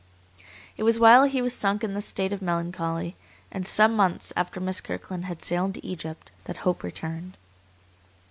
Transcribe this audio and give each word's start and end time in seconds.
It 0.77 0.81
was 0.83 0.97
while 0.99 1.25
he 1.25 1.43
was 1.43 1.53
sunk 1.55 1.83
in 1.83 1.93
this 1.93 2.07
state 2.07 2.33
of 2.33 2.41
melancholy, 2.41 3.15
and 3.51 3.67
some 3.67 3.95
months 3.95 4.33
after 4.35 4.59
Miss 4.59 4.81
Kirkland 4.81 5.25
had 5.25 5.43
sailed 5.43 5.75
to 5.75 5.85
Egypt, 5.85 6.31
that 6.45 6.57
hope 6.57 6.81
returned. 6.81 7.37